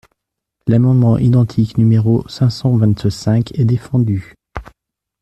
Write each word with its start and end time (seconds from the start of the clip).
L’amendement 0.65 1.19
identique 1.19 1.77
numéro 1.77 2.27
cinq 2.27 2.49
cent 2.49 2.75
vingt-cinq 2.75 3.51
est 3.53 3.65
défendu. 3.65 4.33